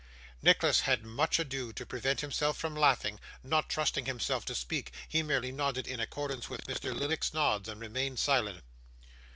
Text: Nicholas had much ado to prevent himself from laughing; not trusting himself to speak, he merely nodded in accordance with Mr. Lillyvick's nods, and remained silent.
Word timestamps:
Nicholas 0.41 0.79
had 0.79 1.05
much 1.05 1.37
ado 1.37 1.71
to 1.71 1.85
prevent 1.85 2.21
himself 2.21 2.57
from 2.57 2.73
laughing; 2.75 3.19
not 3.43 3.69
trusting 3.69 4.07
himself 4.07 4.43
to 4.43 4.55
speak, 4.55 4.91
he 5.07 5.21
merely 5.21 5.51
nodded 5.51 5.87
in 5.87 5.99
accordance 5.99 6.49
with 6.49 6.65
Mr. 6.65 6.91
Lillyvick's 6.91 7.35
nods, 7.35 7.69
and 7.69 7.79
remained 7.79 8.17
silent. 8.17 8.63